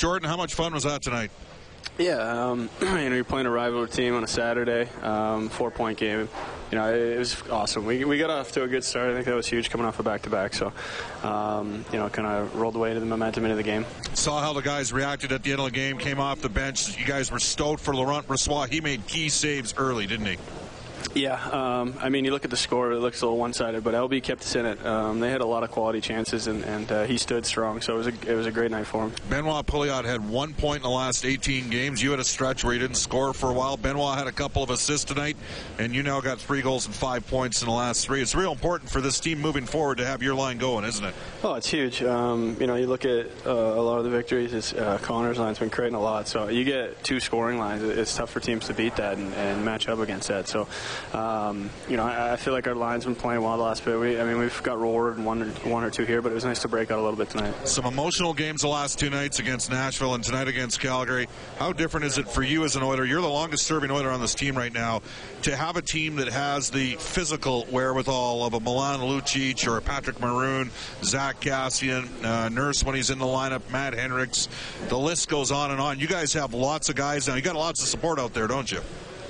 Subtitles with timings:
[0.00, 1.30] Jordan, how much fun was that tonight?
[1.98, 5.98] Yeah, um, you know, you're playing a rival team on a Saturday, um, four point
[5.98, 6.26] game.
[6.70, 7.84] You know, it, it, was awesome.
[7.84, 9.10] We, we got off to a good start.
[9.10, 10.54] I think that was huge coming off a back to back.
[10.54, 10.72] So,
[11.22, 13.84] um, you know, kind of rolled away to the momentum into the game.
[14.14, 16.98] Saw how the guys reacted at the end of the game, came off the bench.
[16.98, 18.70] You guys were stoked for Laurent Brossoit.
[18.70, 20.38] He made key saves early, didn't he?
[21.14, 23.94] Yeah, um, I mean, you look at the score; it looks a little one-sided, but
[23.94, 24.84] LB kept us in it.
[24.86, 27.80] Um, they had a lot of quality chances, and, and uh, he stood strong.
[27.80, 29.12] So it was a it was a great night for him.
[29.28, 32.00] Benoit Pouliot had one point in the last 18 games.
[32.00, 33.76] You had a stretch where you didn't score for a while.
[33.76, 35.36] Benoit had a couple of assists tonight,
[35.78, 38.22] and you now got three goals and five points in the last three.
[38.22, 41.14] It's real important for this team moving forward to have your line going, isn't it?
[41.42, 42.04] Oh, it's huge.
[42.04, 44.54] Um, you know, you look at uh, a lot of the victories.
[44.54, 47.82] It's, uh, Connor's line's been creating a lot, so you get two scoring lines.
[47.82, 50.46] It's tough for teams to beat that and, and match up against that.
[50.46, 50.68] So.
[51.12, 53.98] Um, you know, I, I, feel like our line's been playing well the last bit.
[53.98, 56.60] We, I mean, we've got rewarded one one or two here, but it was nice
[56.60, 57.54] to break out a little bit tonight.
[57.66, 61.28] Some emotional games the last two nights against Nashville and tonight against Calgary.
[61.58, 63.04] How different is it for you as an Oiler?
[63.04, 65.02] You're the longest serving Oiler on this team right now.
[65.42, 69.82] To have a team that has the physical wherewithal of a Milan Lucic or a
[69.82, 70.70] Patrick Maroon,
[71.02, 74.48] Zack Kassian, uh, Nurse when he's in the lineup, Matt Hendricks,
[74.88, 75.98] the list goes on and on.
[75.98, 77.34] You guys have lots of guys now.
[77.34, 78.80] You got lots of support out there, don't you?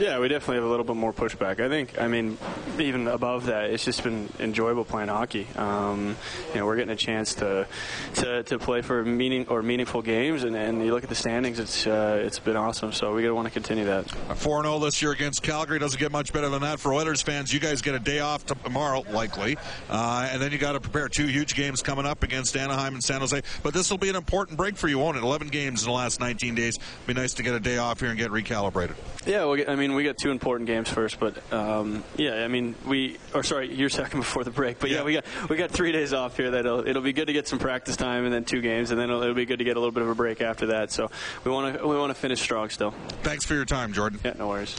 [0.00, 1.60] Yeah, we definitely have a little bit more pushback.
[1.60, 2.38] I think, I mean,
[2.78, 5.46] even above that, it's just been enjoyable playing hockey.
[5.56, 6.16] Um,
[6.54, 7.66] you know, we're getting a chance to
[8.14, 11.58] to, to play for meaning or meaningful games, and, and you look at the standings,
[11.58, 12.92] it's uh, it's been awesome.
[12.94, 14.08] So we got to want to continue that.
[14.10, 17.52] 4 0 this year against Calgary doesn't get much better than that for Oilers fans.
[17.52, 19.58] You guys get a day off tomorrow, likely,
[19.90, 23.04] uh, and then you got to prepare two huge games coming up against Anaheim and
[23.04, 23.38] San Jose.
[23.62, 25.22] But this will be an important break for you, won't it?
[25.22, 26.78] 11 games in the last 19 days.
[27.06, 28.94] Be nice to get a day off here and get recalibrated.
[29.26, 32.74] Yeah, well, I mean, we got two important games first, but um, yeah, I mean,
[32.86, 35.70] we or sorry, you're second before the break, but yeah, yeah, we got we got
[35.70, 36.50] three days off here.
[36.50, 39.00] That it'll, it'll be good to get some practice time, and then two games, and
[39.00, 40.92] then it'll, it'll be good to get a little bit of a break after that.
[40.92, 41.10] So
[41.44, 42.92] we want to we want to finish strong still.
[43.22, 44.20] Thanks for your time, Jordan.
[44.24, 44.78] Yeah, no worries.